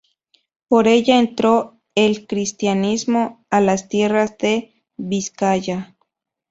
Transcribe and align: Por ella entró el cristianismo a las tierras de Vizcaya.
Por 0.67 0.87
ella 0.87 1.19
entró 1.19 1.79
el 1.93 2.25
cristianismo 2.25 3.45
a 3.51 3.61
las 3.61 3.87
tierras 3.87 4.35
de 4.39 4.81
Vizcaya. 4.97 5.95